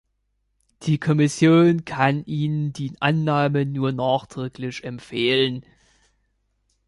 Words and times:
Die 0.81 0.97
Kommission 0.97 1.85
kann 1.85 2.25
Ihnen 2.25 2.73
die 2.73 2.91
Annahme 2.99 3.67
nur 3.67 3.91
nachdrücklich 3.91 4.83
empfehlen. 4.83 5.63